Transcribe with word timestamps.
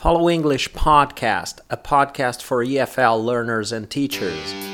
Follow 0.00 0.30
English 0.30 0.72
Podcast, 0.72 1.58
a 1.68 1.76
podcast 1.76 2.40
for 2.40 2.64
EFL 2.64 3.22
learners 3.22 3.70
and 3.70 3.90
teachers. 3.90 4.69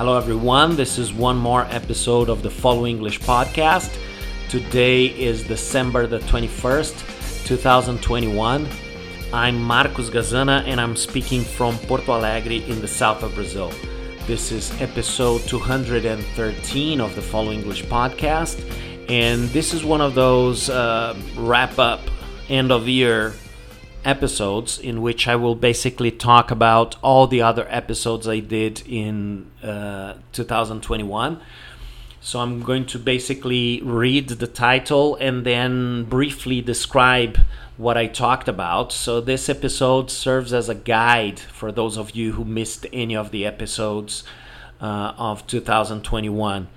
Hello, 0.00 0.16
everyone. 0.16 0.76
This 0.76 0.96
is 0.96 1.12
one 1.12 1.36
more 1.36 1.66
episode 1.68 2.30
of 2.30 2.42
the 2.42 2.48
Follow 2.48 2.86
English 2.86 3.20
podcast. 3.20 3.94
Today 4.48 5.04
is 5.04 5.44
December 5.44 6.06
the 6.06 6.20
21st, 6.20 7.44
2021. 7.44 8.66
I'm 9.34 9.62
Marcos 9.62 10.08
Gazana 10.08 10.64
and 10.64 10.80
I'm 10.80 10.96
speaking 10.96 11.42
from 11.42 11.76
Porto 11.80 12.12
Alegre 12.12 12.66
in 12.66 12.80
the 12.80 12.88
south 12.88 13.22
of 13.22 13.34
Brazil. 13.34 13.70
This 14.26 14.52
is 14.52 14.72
episode 14.80 15.42
213 15.42 16.98
of 17.02 17.14
the 17.14 17.20
Follow 17.20 17.52
English 17.52 17.84
podcast, 17.84 18.58
and 19.10 19.50
this 19.50 19.74
is 19.74 19.84
one 19.84 20.00
of 20.00 20.14
those 20.14 20.70
uh, 20.70 21.14
wrap 21.36 21.78
up 21.78 22.00
end 22.48 22.72
of 22.72 22.88
year 22.88 23.34
episodes 24.04 24.78
in 24.78 25.02
which 25.02 25.28
I 25.28 25.36
will 25.36 25.54
basically 25.54 26.10
talk 26.10 26.50
about 26.50 26.96
all 27.02 27.26
the 27.26 27.42
other 27.42 27.66
episodes 27.68 28.26
I 28.26 28.40
did 28.40 28.82
in 28.86 29.50
uh, 29.62 30.14
2021. 30.32 31.40
So 32.22 32.40
I'm 32.40 32.62
going 32.62 32.84
to 32.86 32.98
basically 32.98 33.80
read 33.82 34.28
the 34.28 34.46
title 34.46 35.16
and 35.16 35.46
then 35.46 36.04
briefly 36.04 36.60
describe 36.60 37.38
what 37.78 37.96
I 37.96 38.06
talked 38.06 38.46
about. 38.46 38.92
So 38.92 39.22
this 39.22 39.48
episode 39.48 40.10
serves 40.10 40.52
as 40.52 40.68
a 40.68 40.74
guide 40.74 41.40
for 41.40 41.72
those 41.72 41.96
of 41.96 42.10
you 42.10 42.32
who 42.32 42.44
missed 42.44 42.86
any 42.92 43.16
of 43.16 43.30
the 43.30 43.46
episodes 43.46 44.22
uh, 44.82 45.14
of 45.16 45.46
2021. 45.46 46.68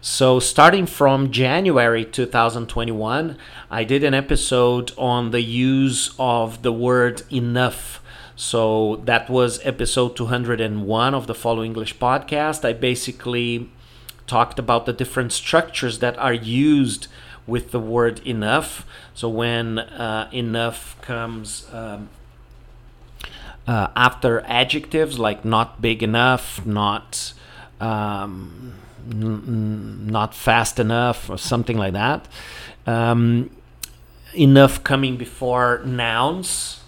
So, 0.00 0.38
starting 0.38 0.86
from 0.86 1.32
January 1.32 2.04
2021, 2.04 3.36
I 3.68 3.82
did 3.82 4.04
an 4.04 4.14
episode 4.14 4.92
on 4.96 5.32
the 5.32 5.42
use 5.42 6.14
of 6.20 6.62
the 6.62 6.70
word 6.70 7.22
enough. 7.32 8.00
So, 8.36 9.02
that 9.06 9.28
was 9.28 9.58
episode 9.64 10.14
201 10.14 11.14
of 11.14 11.26
the 11.26 11.34
Follow 11.34 11.64
English 11.64 11.98
podcast. 11.98 12.64
I 12.64 12.74
basically 12.74 13.70
talked 14.28 14.60
about 14.60 14.86
the 14.86 14.92
different 14.92 15.32
structures 15.32 15.98
that 15.98 16.16
are 16.18 16.32
used 16.32 17.08
with 17.44 17.72
the 17.72 17.80
word 17.80 18.20
enough. 18.24 18.86
So, 19.14 19.28
when 19.28 19.80
uh, 19.80 20.30
enough 20.32 20.96
comes 21.02 21.66
um, 21.72 22.08
uh, 23.66 23.88
after 23.96 24.42
adjectives 24.42 25.18
like 25.18 25.44
not 25.44 25.82
big 25.82 26.04
enough, 26.04 26.64
not. 26.64 27.32
Um, 27.80 28.74
not 29.06 30.34
fast 30.34 30.78
enough 30.78 31.30
or 31.30 31.38
something 31.38 31.78
like 31.78 31.92
that. 31.94 32.28
Um, 32.86 33.50
enough 34.34 34.84
coming 34.84 35.16
before 35.16 35.82
nouns, 35.84 36.82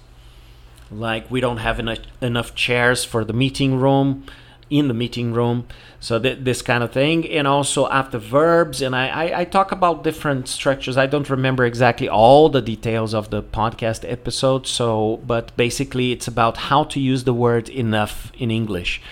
like 0.90 1.30
we 1.30 1.40
don't 1.40 1.58
have 1.58 1.78
enough, 1.78 1.98
enough 2.20 2.54
chairs 2.54 3.04
for 3.04 3.24
the 3.24 3.32
meeting 3.32 3.78
room, 3.78 4.24
in 4.70 4.88
the 4.88 4.94
meeting 4.94 5.32
room. 5.32 5.66
So 5.98 6.18
th- 6.18 6.38
this 6.42 6.62
kind 6.62 6.82
of 6.82 6.92
thing, 6.92 7.28
and 7.28 7.46
also 7.46 7.88
after 7.88 8.18
verbs, 8.18 8.80
and 8.80 8.94
I, 8.96 9.08
I, 9.08 9.40
I 9.40 9.44
talk 9.44 9.72
about 9.72 10.04
different 10.04 10.48
structures. 10.48 10.96
I 10.96 11.06
don't 11.06 11.28
remember 11.28 11.64
exactly 11.64 12.08
all 12.08 12.48
the 12.48 12.62
details 12.62 13.12
of 13.12 13.30
the 13.30 13.42
podcast 13.42 14.10
episode. 14.10 14.66
So, 14.66 15.20
but 15.26 15.54
basically, 15.56 16.12
it's 16.12 16.28
about 16.28 16.56
how 16.56 16.84
to 16.84 17.00
use 17.00 17.24
the 17.24 17.34
word 17.34 17.68
enough 17.68 18.32
in 18.38 18.50
English. 18.50 19.02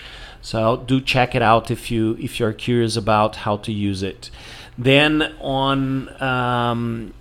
So 0.41 0.77
do 0.77 1.01
check 1.01 1.35
it 1.35 1.41
out 1.41 1.69
if 1.69 1.91
you 1.91 2.17
if 2.19 2.39
you're 2.39 2.53
curious 2.53 2.95
about 2.95 3.37
how 3.37 3.57
to 3.57 3.71
use 3.71 4.03
it. 4.03 4.29
Then 4.77 5.33
on 5.41 6.21
um, 6.21 7.13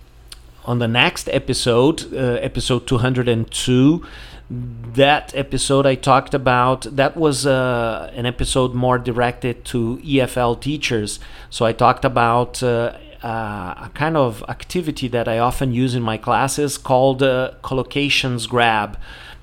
on 0.64 0.78
the 0.78 0.88
next 0.88 1.28
episode, 1.30 2.12
uh, 2.12 2.38
episode 2.40 2.86
202, 2.86 4.06
that 4.50 5.34
episode 5.34 5.86
I 5.86 5.94
talked 5.94 6.34
about 6.34 6.82
that 6.82 7.16
was 7.16 7.46
uh, 7.46 8.12
an 8.14 8.26
episode 8.26 8.74
more 8.74 8.98
directed 8.98 9.64
to 9.66 9.98
EFL 10.04 10.60
teachers. 10.60 11.18
So 11.50 11.66
I 11.66 11.72
talked 11.72 12.04
about. 12.04 12.62
Uh, 12.62 12.96
uh, 13.20 13.74
a 13.76 13.90
kind 13.94 14.16
of 14.16 14.44
activity 14.48 15.08
that 15.08 15.26
I 15.26 15.40
often 15.40 15.72
use 15.72 15.96
in 15.96 16.04
my 16.04 16.16
classes 16.16 16.78
called 16.78 17.20
uh, 17.20 17.50
collocations 17.64 18.48
grab. 18.48 18.96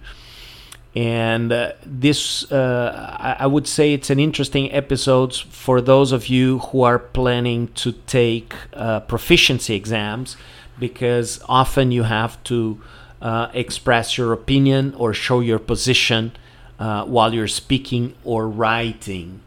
and 0.95 1.51
uh, 1.51 1.73
this 1.85 2.49
uh, 2.51 3.35
I, 3.39 3.47
would 3.47 3.67
say 3.67 3.93
it's 3.93 4.09
an 4.09 4.19
interesting 4.19 4.71
episode 4.71 5.35
for 5.35 5.81
those 5.81 6.13
of 6.13 6.27
you 6.27 6.59
who 6.59 6.83
are 6.83 6.99
planning 6.99 7.67
to 7.75 7.91
take 7.91 8.53
uh, 8.73 9.01
proficiency 9.01 9.75
exams 9.75 10.37
because 10.79 11.41
often 11.49 11.91
you 11.91 12.03
have 12.03 12.41
to 12.45 12.81
uh, 13.21 13.49
express 13.53 14.17
your 14.17 14.31
opinion 14.31 14.93
or 14.97 15.13
show 15.13 15.41
your 15.41 15.59
position 15.59 16.31
uh, 16.79 17.03
while 17.05 17.33
you're 17.33 17.47
speaking 17.47 18.13
or 18.23 18.47
writing 18.47 19.41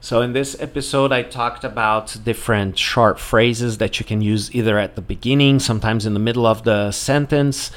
So, 0.00 0.22
in 0.22 0.32
this 0.32 0.56
episode, 0.58 1.12
I 1.12 1.22
talked 1.22 1.62
about 1.62 2.16
different 2.24 2.78
short 2.78 3.20
phrases 3.20 3.76
that 3.78 4.00
you 4.00 4.06
can 4.06 4.22
use 4.22 4.54
either 4.54 4.78
at 4.78 4.94
the 4.94 5.02
beginning, 5.02 5.58
sometimes 5.58 6.06
in 6.06 6.14
the 6.14 6.20
middle 6.20 6.46
of 6.46 6.62
the 6.64 6.90
sentence 6.90 7.70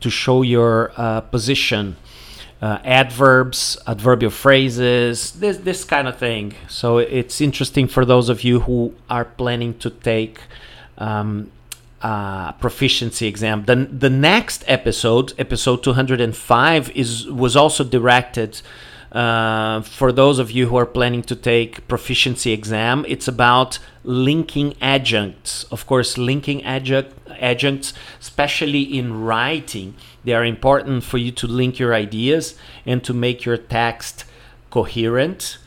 to 0.00 0.10
show 0.10 0.42
your 0.42 0.92
uh, 0.96 1.22
position. 1.22 1.96
Uh, 2.60 2.78
adverbs, 2.84 3.78
adverbial 3.86 4.30
phrases, 4.30 5.32
this, 5.32 5.56
this 5.58 5.82
kind 5.82 6.06
of 6.06 6.18
thing. 6.18 6.52
So, 6.68 6.98
it's 6.98 7.40
interesting 7.40 7.88
for 7.88 8.04
those 8.04 8.28
of 8.28 8.44
you 8.44 8.60
who 8.60 8.94
are 9.08 9.24
planning 9.24 9.78
to 9.78 9.88
take 9.88 10.40
um, 10.98 11.50
proficiency 12.00 13.26
exam. 13.26 13.64
The, 13.64 13.76
the 13.76 14.10
next 14.10 14.64
episode, 14.66 15.32
episode 15.38 15.82
205, 15.82 16.90
is 16.96 17.26
was 17.28 17.56
also 17.56 17.84
directed 17.84 18.60
uh, 19.12 19.82
for 19.82 20.12
those 20.12 20.38
of 20.38 20.50
you 20.50 20.68
who 20.68 20.76
are 20.76 20.86
planning 20.86 21.22
to 21.22 21.36
take 21.36 21.86
proficiency 21.88 22.52
exam. 22.52 23.04
It's 23.08 23.26
about 23.26 23.78
linking 24.04 24.74
adjuncts. 24.80 25.64
Of 25.64 25.86
course, 25.86 26.16
linking 26.16 26.62
adjunct, 26.64 27.12
adjuncts, 27.40 27.92
especially 28.20 28.82
in 28.82 29.22
writing, 29.22 29.94
they 30.24 30.32
are 30.34 30.44
important 30.44 31.02
for 31.04 31.18
you 31.18 31.32
to 31.32 31.46
link 31.46 31.78
your 31.78 31.94
ideas 31.94 32.54
and 32.86 33.02
to 33.04 33.12
make 33.12 33.44
your 33.44 33.56
text 33.56 34.24
coherent. 34.70 35.58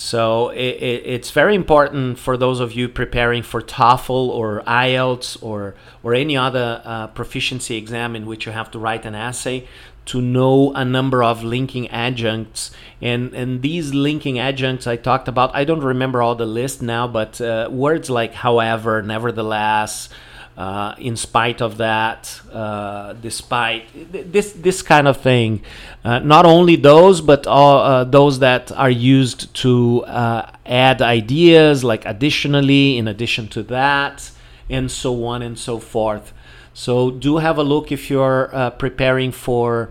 So 0.00 0.50
it, 0.50 0.76
it, 0.76 1.02
it's 1.06 1.32
very 1.32 1.56
important 1.56 2.20
for 2.20 2.36
those 2.36 2.60
of 2.60 2.70
you 2.70 2.88
preparing 2.88 3.42
for 3.42 3.60
TOEFL 3.60 4.28
or 4.28 4.62
IELTS 4.64 5.42
or 5.42 5.74
or 6.04 6.14
any 6.14 6.36
other 6.36 6.80
uh, 6.84 7.08
proficiency 7.08 7.76
exam 7.76 8.14
in 8.14 8.24
which 8.24 8.46
you 8.46 8.52
have 8.52 8.70
to 8.70 8.78
write 8.78 9.04
an 9.04 9.16
essay 9.16 9.66
to 10.04 10.20
know 10.20 10.72
a 10.74 10.84
number 10.84 11.24
of 11.24 11.42
linking 11.42 11.90
adjuncts. 11.90 12.70
And 13.02 13.34
and 13.34 13.60
these 13.60 13.92
linking 13.92 14.38
adjuncts 14.38 14.86
I 14.86 14.94
talked 14.94 15.26
about 15.26 15.50
I 15.52 15.64
don't 15.64 15.82
remember 15.82 16.22
all 16.22 16.36
the 16.36 16.46
list 16.46 16.80
now 16.80 17.08
but 17.08 17.40
uh, 17.40 17.68
words 17.68 18.08
like 18.08 18.34
however 18.34 19.02
nevertheless 19.02 20.08
uh, 20.58 20.92
in 20.98 21.16
spite 21.16 21.62
of 21.62 21.76
that, 21.76 22.40
uh, 22.52 23.12
despite 23.12 23.86
this 24.10 24.52
this 24.54 24.82
kind 24.82 25.06
of 25.06 25.16
thing. 25.16 25.62
Uh, 26.04 26.18
not 26.18 26.44
only 26.44 26.74
those, 26.74 27.20
but 27.20 27.46
all 27.46 27.78
uh, 27.78 28.02
those 28.02 28.40
that 28.40 28.72
are 28.72 28.90
used 28.90 29.54
to 29.54 30.04
uh, 30.06 30.50
add 30.66 31.00
ideas, 31.00 31.84
like 31.84 32.04
additionally, 32.04 32.98
in 32.98 33.06
addition 33.06 33.46
to 33.46 33.62
that, 33.62 34.32
and 34.68 34.90
so 34.90 35.24
on 35.24 35.42
and 35.42 35.56
so 35.56 35.78
forth. 35.78 36.32
So 36.74 37.12
do 37.12 37.36
have 37.36 37.56
a 37.56 37.62
look 37.62 37.92
if 37.92 38.10
you're 38.10 38.50
uh, 38.52 38.70
preparing 38.70 39.30
for 39.30 39.90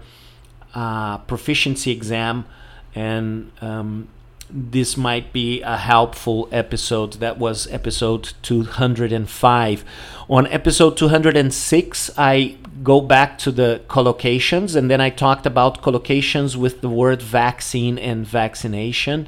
proficiency 1.27 1.91
exam 1.91 2.45
and 2.93 3.51
um, 3.61 4.09
this 4.49 4.95
might 4.95 5.33
be 5.33 5.61
a 5.61 5.77
helpful 5.77 6.47
episode. 6.51 7.13
That 7.13 7.37
was 7.37 7.67
episode 7.67 8.33
205. 8.43 9.85
On 10.29 10.47
episode 10.47 10.97
206, 10.97 12.11
I 12.17 12.57
go 12.83 13.01
back 13.01 13.37
to 13.39 13.51
the 13.51 13.81
collocations 13.89 14.75
and 14.75 14.89
then 14.89 15.01
I 15.01 15.09
talked 15.09 15.45
about 15.45 15.81
collocations 15.81 16.55
with 16.55 16.81
the 16.81 16.89
word 16.89 17.21
vaccine 17.21 17.97
and 17.97 18.25
vaccination. 18.25 19.27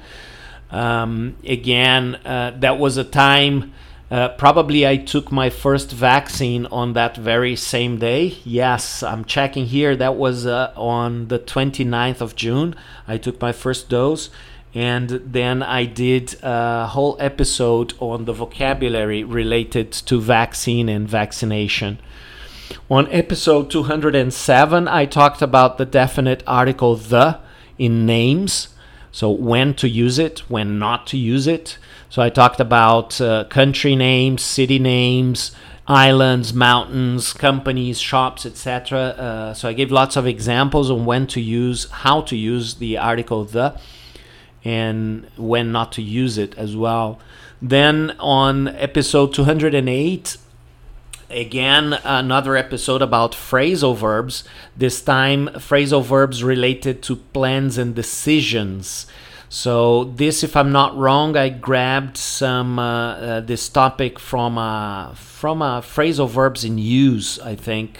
Um, 0.72 1.36
again, 1.44 2.16
uh, 2.26 2.52
that 2.60 2.78
was 2.78 2.98
a 2.98 3.04
time. 3.04 3.74
Uh, 4.12 4.30
probably 4.30 4.88
I 4.88 4.98
took 4.98 5.32
my 5.32 5.50
first 5.50 5.92
vaccine 5.92 6.66
on 6.68 6.94
that 6.94 7.16
very 7.16 7.56
same 7.56 8.00
day. 8.00 8.38
Yes, 8.44 9.04
I'm 9.04 9.24
checking 9.24 9.68
here. 9.68 9.96
That 9.96 10.16
was 10.16 10.46
uh, 10.48 10.74
on 10.76 11.28
the 11.28 11.38
29th 11.40 12.22
of 12.22 12.36
June. 12.36 12.76
I 13.08 13.18
took 13.18 13.40
my 13.40 13.52
first 13.52 13.90
dose 13.90 14.30
and 14.74 15.10
then 15.10 15.64
I 15.64 15.86
did 15.86 16.36
a 16.44 16.88
whole 16.88 17.18
episode 17.20 17.94
on 18.00 18.26
the 18.26 18.34
vocabulary 18.34 19.24
related 19.24 19.92
to 19.92 20.22
vaccine 20.22 20.88
and 20.90 21.08
vaccination. 21.10 22.00
On 22.90 23.08
episode 23.12 23.72
207, 23.72 24.88
I 24.88 25.06
talked 25.06 25.42
about 25.42 25.78
the 25.78 25.86
definite 25.86 26.44
article 26.46 26.96
the 26.96 27.40
in 27.80 28.06
names. 28.06 28.70
So, 29.12 29.32
when 29.32 29.74
to 29.76 29.90
use 29.90 30.20
it, 30.20 30.40
when 30.50 30.78
not 30.78 31.08
to 31.08 31.18
use 31.18 31.48
it. 31.48 31.80
So, 32.10 32.22
I 32.22 32.30
talked 32.30 32.60
about 32.60 33.20
uh, 33.20 33.46
country 33.46 33.96
names, 33.96 34.44
city 34.44 34.78
names, 34.78 35.52
islands, 35.88 36.54
mountains, 36.54 37.34
companies, 37.34 38.00
shops, 38.00 38.46
etc. 38.46 39.00
Uh, 39.00 39.54
so, 39.56 39.68
I 39.68 39.74
gave 39.74 39.92
lots 39.92 40.16
of 40.16 40.28
examples 40.28 40.92
on 40.92 41.06
when 41.06 41.26
to 41.28 41.42
use, 41.42 41.90
how 41.90 42.22
to 42.22 42.36
use 42.36 42.76
the 42.76 43.00
article 43.00 43.46
the 43.46 43.80
and 44.64 45.28
when 45.38 45.72
not 45.72 45.92
to 45.94 46.02
use 46.02 46.38
it 46.38 46.58
as 46.58 46.76
well. 46.76 47.20
Then 47.62 48.16
on 48.20 48.68
episode 48.70 49.34
208, 49.34 50.38
again 51.30 51.94
another 52.04 52.56
episode 52.56 53.02
about 53.02 53.34
phrasal 53.34 53.96
verbs. 53.96 54.44
This 54.76 55.02
time 55.02 55.48
phrasal 55.56 56.04
verbs 56.04 56.44
related 56.44 57.02
to 57.04 57.18
plans 57.18 57.78
and 57.78 57.94
decisions. 57.96 59.06
So 59.50 60.04
this 60.04 60.44
if 60.44 60.56
i'm 60.56 60.72
not 60.72 60.96
wrong 60.96 61.36
i 61.36 61.50
grabbed 61.50 62.18
some 62.18 62.78
uh, 62.78 63.14
uh, 63.14 63.40
this 63.42 63.68
topic 63.68 64.20
from 64.20 64.60
uh, 64.60 65.16
from 65.16 65.64
uh, 65.64 65.82
phrasal 65.82 66.30
verbs 66.30 66.64
in 66.64 66.78
use 66.78 67.40
i 67.40 67.56
think 67.56 67.98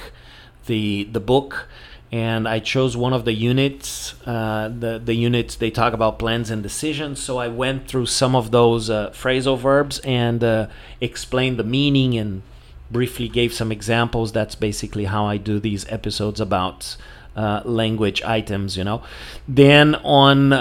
the 0.68 1.06
the 1.06 1.20
book 1.20 1.68
and 2.12 2.48
I 2.48 2.60
chose 2.60 2.98
one 2.98 3.14
of 3.14 3.26
the 3.26 3.34
units. 3.34 4.16
Uh, 4.26 4.70
the 4.70 5.00
the 5.04 5.14
units 5.14 5.56
they 5.56 5.70
talk 5.70 5.94
about 5.94 6.18
plans 6.18 6.50
and 6.50 6.64
decisions. 6.64 7.22
So 7.22 7.38
I 7.38 7.48
went 7.48 7.88
through 7.88 8.08
some 8.08 8.36
of 8.36 8.52
those 8.52 8.90
uh, 8.90 9.12
phrasal 9.12 9.58
verbs 9.58 10.00
and 10.00 10.44
uh, 10.44 10.68
explained 11.02 11.58
the 11.58 11.64
meaning 11.64 12.18
and 12.18 12.42
briefly 12.90 13.28
gave 13.28 13.54
some 13.54 13.72
examples. 13.72 14.32
That's 14.32 14.56
basically 14.56 15.06
how 15.06 15.26
I 15.26 15.38
do 15.38 15.60
these 15.60 15.86
episodes 15.90 16.42
about 16.42 16.98
uh, 17.36 17.62
language 17.64 18.24
items. 18.24 18.76
You 18.76 18.86
know. 18.86 19.04
Then 19.48 19.96
on 19.96 20.54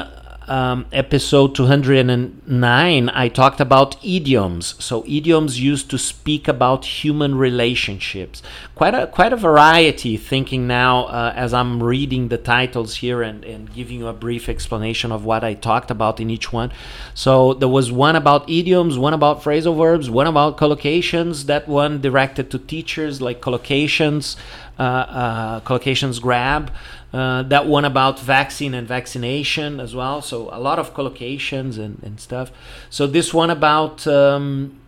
um, 0.48 0.86
episode 0.92 1.54
209, 1.54 3.08
I 3.10 3.28
talked 3.28 3.60
about 3.60 4.02
idioms. 4.04 4.74
So 4.82 5.04
idioms 5.06 5.60
used 5.60 5.90
to 5.90 5.98
speak 5.98 6.48
about 6.48 6.84
human 6.84 7.36
relationships. 7.36 8.42
Quite 8.74 8.94
a 8.94 9.06
quite 9.06 9.32
a 9.32 9.36
variety. 9.36 10.16
Thinking 10.16 10.66
now 10.66 11.06
uh, 11.06 11.32
as 11.36 11.52
I'm 11.52 11.82
reading 11.82 12.28
the 12.28 12.38
titles 12.38 12.96
here 12.96 13.22
and, 13.22 13.44
and 13.44 13.72
giving 13.72 13.98
you 13.98 14.08
a 14.08 14.12
brief 14.12 14.48
explanation 14.48 15.12
of 15.12 15.24
what 15.24 15.44
I 15.44 15.54
talked 15.54 15.90
about 15.90 16.20
in 16.20 16.30
each 16.30 16.52
one. 16.52 16.72
So 17.14 17.54
there 17.54 17.68
was 17.68 17.92
one 17.92 18.16
about 18.16 18.48
idioms, 18.48 18.98
one 18.98 19.14
about 19.14 19.42
phrasal 19.42 19.76
verbs, 19.76 20.08
one 20.08 20.26
about 20.26 20.56
collocations. 20.56 21.44
That 21.46 21.68
one 21.68 22.00
directed 22.00 22.50
to 22.52 22.58
teachers, 22.58 23.20
like 23.20 23.40
collocations, 23.40 24.36
uh, 24.78 24.82
uh, 24.82 25.60
collocations 25.60 26.20
grab. 26.20 26.72
Uh, 27.12 27.42
that 27.42 27.66
one 27.66 27.86
about 27.86 28.20
vaccine 28.20 28.74
and 28.74 28.86
vaccination 28.86 29.80
as 29.80 29.94
well. 29.94 30.20
So 30.20 30.50
a 30.52 30.60
lot 30.60 30.78
of 30.78 30.92
collocations 30.92 31.78
and, 31.78 32.00
and 32.02 32.20
stuff. 32.20 32.50
So 32.90 33.06
this 33.06 33.32
one 33.32 33.48
about 33.48 34.06
um, 34.06 34.78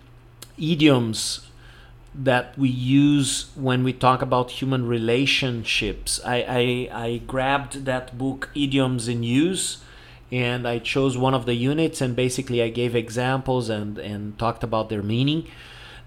idioms 0.58 1.46
that 2.14 2.58
we 2.58 2.68
use 2.68 3.50
when 3.54 3.84
we 3.84 3.92
talk 3.92 4.20
about 4.20 4.50
human 4.50 4.86
relationships. 4.86 6.20
I, 6.24 6.88
I, 6.92 7.04
I 7.04 7.16
grabbed 7.26 7.84
that 7.86 8.18
book, 8.18 8.50
Idioms 8.54 9.08
in 9.08 9.22
Use, 9.22 9.78
and 10.32 10.66
I 10.66 10.78
chose 10.78 11.16
one 11.16 11.34
of 11.34 11.46
the 11.46 11.54
units 11.54 12.00
and 12.00 12.14
basically 12.14 12.62
I 12.62 12.68
gave 12.68 12.94
examples 12.94 13.68
and, 13.68 13.98
and 13.98 14.38
talked 14.38 14.62
about 14.62 14.88
their 14.88 15.02
meaning. 15.02 15.46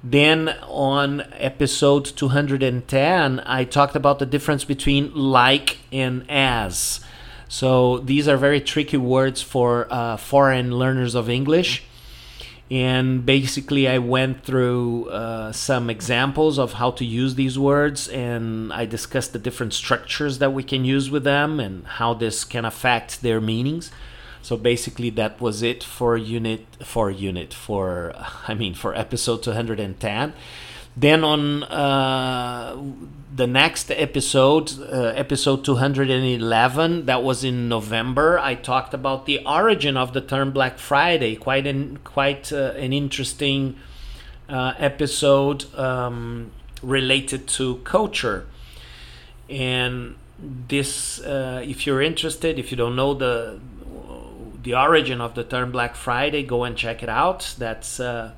Then 0.03 0.50
on 0.67 1.22
episode 1.33 2.03
210, 2.05 3.39
I 3.45 3.63
talked 3.63 3.95
about 3.95 4.19
the 4.19 4.25
difference 4.25 4.65
between 4.65 5.15
like 5.15 5.77
and 5.93 6.25
as. 6.29 7.00
So 7.48 8.00
these 8.00 8.27
are 8.27 8.36
very 8.36 8.60
tricky 8.60 8.98
words 8.98 9.41
for 9.41 9.88
uh, 9.89 10.17
foreign 10.17 10.77
learners 10.77 11.15
of 11.15 11.29
English. 11.29 11.83
And 12.69 13.25
basically, 13.25 13.88
I 13.88 14.00
went 14.00 14.43
through 14.43 15.10
uh, 15.10 15.51
some 15.51 15.89
examples 15.89 16.57
of 16.57 16.74
how 16.74 16.91
to 16.91 17.05
use 17.05 17.36
these 17.36 17.60
words, 17.60 18.07
and 18.07 18.74
I 18.74 18.86
discussed 18.86 19.31
the 19.31 19.39
different 19.39 19.74
structures 19.74 20.39
that 20.39 20.53
we 20.53 20.63
can 20.63 20.83
use 20.83 21.12
with 21.12 21.24
them 21.24 21.60
and 21.60 21.86
how 21.86 22.13
this 22.13 22.43
can 22.43 22.65
affect 22.65 23.22
their 23.22 23.39
meanings. 23.39 23.91
So 24.43 24.57
basically, 24.57 25.09
that 25.12 25.39
was 25.41 25.63
it 25.63 25.83
for 25.83 26.17
unit 26.17 26.65
for 26.83 27.09
unit 27.09 27.53
for 27.53 28.13
I 28.47 28.53
mean 28.53 28.75
for 28.75 28.93
episode 28.93 29.41
210. 29.41 30.33
Then 30.95 31.23
on 31.23 31.63
uh, 31.63 32.79
the 33.35 33.47
next 33.47 33.89
episode, 33.89 34.79
uh, 34.79 35.13
episode 35.15 35.65
211, 35.65 37.07
that 37.07 37.23
was 37.23 37.43
in 37.43 37.67
November. 37.67 38.38
I 38.38 38.53
talked 38.53 38.93
about 38.93 39.25
the 39.25 39.43
origin 39.43 39.97
of 39.97 40.13
the 40.13 40.21
term 40.21 40.51
Black 40.51 40.77
Friday. 40.77 41.35
Quite 41.35 41.65
an 41.65 41.97
quite 42.03 42.53
uh, 42.53 42.73
an 42.77 42.93
interesting 42.93 43.77
uh, 44.50 44.73
episode 44.77 45.73
um, 45.73 46.51
related 46.83 47.47
to 47.47 47.77
culture 47.77 48.45
and 49.50 50.15
this 50.67 51.19
uh, 51.21 51.62
if 51.63 51.85
you're 51.85 52.01
interested 52.01 52.57
if 52.59 52.71
you 52.71 52.77
don't 52.77 52.95
know 52.95 53.13
the 53.13 53.59
the 54.63 54.75
origin 54.75 55.22
of 55.22 55.36
the 55.36 55.43
term 55.43 55.72
Black 55.72 55.96
Friday, 55.96 56.43
go 56.43 56.63
and 56.63 56.75
check 56.75 57.03
it 57.03 57.10
out. 57.10 57.55
That's 57.58 58.00
uh, 58.00 58.32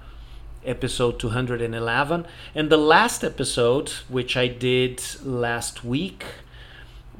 episode 0.66 1.20
211. 1.20 2.26
And 2.54 2.70
the 2.70 2.78
last 2.78 3.24
episode, 3.24 3.90
which 4.10 4.36
I 4.36 4.48
did 4.48 5.02
last 5.24 5.84
week, 5.84 6.26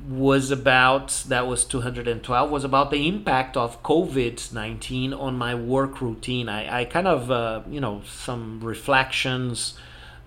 was 0.08 0.52
about 0.52 1.24
that 1.28 1.48
was 1.48 1.66
212 1.66 2.52
was 2.52 2.64
about 2.64 2.92
the 2.92 3.08
impact 3.08 3.58
of 3.58 3.82
covid-19 3.82 5.20
on 5.20 5.36
my 5.36 5.56
work 5.56 6.00
routine 6.00 6.48
i, 6.48 6.82
I 6.82 6.86
kind 6.86 7.08
of 7.08 7.32
uh, 7.32 7.62
you 7.68 7.80
know 7.80 8.04
some 8.06 8.60
reflections 8.62 9.74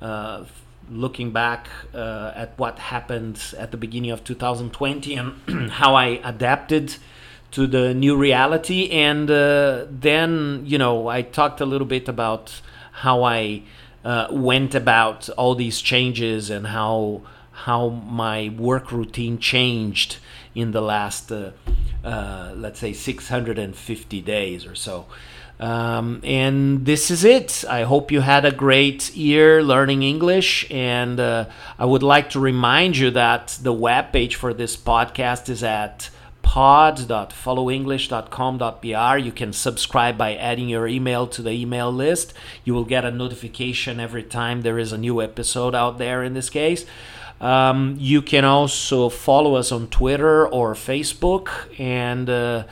uh, 0.02 0.44
looking 0.90 1.30
back 1.30 1.68
uh, 1.94 2.32
at 2.34 2.58
what 2.58 2.78
happened 2.78 3.54
at 3.56 3.70
the 3.70 3.76
beginning 3.76 4.10
of 4.10 4.24
2020 4.24 5.14
and 5.14 5.70
how 5.70 5.94
i 5.94 6.20
adapted 6.24 6.96
to 7.50 7.66
the 7.66 7.94
new 7.94 8.16
reality 8.16 8.90
and 8.90 9.30
uh, 9.30 9.86
then 9.90 10.62
you 10.64 10.78
know 10.78 11.08
i 11.08 11.22
talked 11.22 11.60
a 11.60 11.66
little 11.66 11.86
bit 11.86 12.08
about 12.08 12.60
how 12.92 13.22
i 13.22 13.62
uh, 14.04 14.28
went 14.30 14.74
about 14.74 15.28
all 15.30 15.54
these 15.54 15.80
changes 15.80 16.50
and 16.50 16.68
how 16.68 17.22
how 17.64 17.88
my 17.88 18.48
work 18.56 18.92
routine 18.92 19.38
changed 19.38 20.18
in 20.54 20.70
the 20.70 20.80
last, 20.80 21.30
uh, 21.32 21.50
uh, 22.04 22.52
let's 22.54 22.78
say, 22.78 22.92
650 22.92 24.20
days 24.22 24.64
or 24.64 24.74
so. 24.74 25.06
Um, 25.60 26.20
and 26.22 26.86
this 26.86 27.10
is 27.10 27.24
it. 27.24 27.64
I 27.68 27.82
hope 27.82 28.12
you 28.12 28.20
had 28.20 28.44
a 28.44 28.52
great 28.52 29.14
year 29.14 29.62
learning 29.62 30.04
English. 30.04 30.70
And 30.70 31.18
uh, 31.18 31.46
I 31.78 31.84
would 31.84 32.04
like 32.04 32.30
to 32.30 32.40
remind 32.40 32.96
you 32.96 33.10
that 33.10 33.58
the 33.60 33.72
web 33.72 34.12
page 34.12 34.36
for 34.36 34.54
this 34.54 34.76
podcast 34.76 35.48
is 35.48 35.64
at 35.64 36.10
pod.followenglish.com.br. 36.48 39.18
You 39.18 39.32
can 39.32 39.52
subscribe 39.52 40.16
by 40.16 40.34
adding 40.34 40.70
your 40.70 40.88
email 40.88 41.26
to 41.26 41.42
the 41.42 41.50
email 41.50 41.92
list. 41.92 42.32
You 42.64 42.72
will 42.72 42.86
get 42.86 43.04
a 43.04 43.10
notification 43.10 44.00
every 44.00 44.22
time 44.22 44.62
there 44.62 44.78
is 44.78 44.90
a 44.90 44.96
new 44.96 45.20
episode 45.20 45.74
out 45.74 45.98
there 45.98 46.22
in 46.22 46.32
this 46.32 46.48
case. 46.48 46.86
Um, 47.38 47.98
you 48.00 48.22
can 48.22 48.46
also 48.46 49.10
follow 49.10 49.56
us 49.56 49.70
on 49.70 49.88
Twitter 49.88 50.48
or 50.48 50.72
Facebook, 50.72 51.50
and 51.78 52.30
uh, 52.30 52.64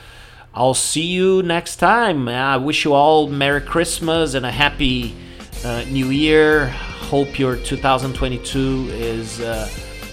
I'll 0.55 0.73
see 0.73 1.05
you 1.05 1.43
next 1.43 1.75
time. 1.75 2.27
I 2.27 2.57
wish 2.57 2.83
you 2.83 2.93
all 2.93 3.27
Merry 3.27 3.61
Christmas 3.61 4.33
and 4.33 4.43
a 4.43 4.51
Happy 4.51 5.15
uh, 5.63 5.85
New 5.91 6.09
Year. 6.09 6.69
Hope 7.11 7.37
your 7.37 7.57
2022 7.57 8.87
is 8.89 9.39
uh, 9.39 9.69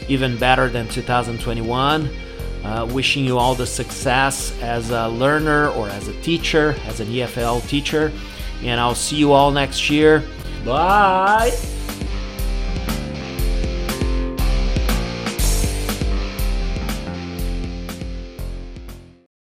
even 0.06 0.36
better 0.36 0.68
than 0.68 0.86
2021. 0.88 2.10
Uh, 2.64 2.86
wishing 2.92 3.24
you 3.24 3.36
all 3.36 3.54
the 3.54 3.66
success 3.66 4.58
as 4.62 4.90
a 4.90 5.08
learner 5.08 5.68
or 5.68 5.88
as 5.90 6.08
a 6.08 6.20
teacher, 6.22 6.74
as 6.86 7.00
an 7.00 7.08
EFL 7.08 7.66
teacher. 7.68 8.10
And 8.62 8.80
I'll 8.80 8.94
see 8.94 9.16
you 9.16 9.32
all 9.32 9.50
next 9.50 9.90
year. 9.90 10.22
Bye. 10.64 11.52